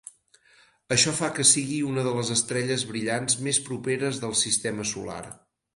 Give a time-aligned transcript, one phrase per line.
[0.95, 5.25] Això fa que sigui una de les estrelles brillants més properes del sistema solar.